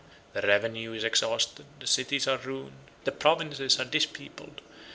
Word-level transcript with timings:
The 0.33 0.41
revenue 0.41 0.93
is 0.93 1.03
exhausted; 1.03 1.67
the 1.79 1.85
cities 1.85 2.27
are 2.27 2.39
ruined; 2.39 2.89
the 3.03 3.11
provinces 3.11 3.79
are 3.79 3.85
dispeopled. 3.85 4.61